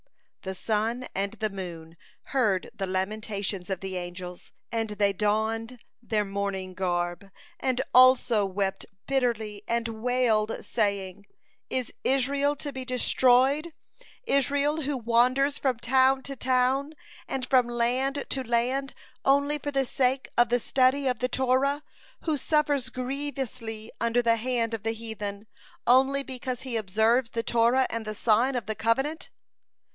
The 0.41 0.55
sun 0.55 1.07
and 1.13 1.33
the 1.33 1.51
moon 1.51 1.95
heard 2.29 2.71
the 2.73 2.87
lamentations 2.87 3.69
of 3.69 3.81
the 3.81 3.97
angels, 3.97 4.51
and 4.71 4.89
they 4.89 5.13
donned 5.13 5.77
their 6.01 6.25
mourning 6.25 6.73
garb 6.73 7.29
and 7.59 7.79
also 7.93 8.43
wept 8.43 8.87
bitterly 9.05 9.61
and 9.67 9.87
wailed, 9.87 10.65
saying: 10.65 11.27
"Is 11.69 11.93
Israel 12.03 12.55
to 12.55 12.73
be 12.73 12.83
destroyed, 12.83 13.73
Israel 14.25 14.81
who 14.81 14.97
wanders 14.97 15.59
from 15.59 15.77
town 15.77 16.23
to 16.23 16.35
town, 16.35 16.95
and 17.27 17.45
from 17.47 17.67
land 17.67 18.25
to 18.29 18.41
land, 18.43 18.95
only 19.23 19.59
for 19.59 19.69
the 19.69 19.85
sake 19.85 20.29
of 20.35 20.49
the 20.49 20.59
study 20.59 21.05
of 21.07 21.19
the 21.19 21.29
Torah; 21.29 21.83
who 22.21 22.35
suffers 22.39 22.89
grievously 22.89 23.91
under 24.01 24.23
the 24.23 24.37
hand 24.37 24.73
of 24.73 24.81
the 24.81 24.93
heathen, 24.93 25.45
only 25.85 26.23
because 26.23 26.63
he 26.63 26.75
observes 26.77 27.29
the 27.29 27.43
Torah 27.43 27.85
and 27.91 28.05
the 28.07 28.15
sign 28.15 28.55
of 28.55 28.65
the 28.65 28.73
covenant?" 28.73 29.29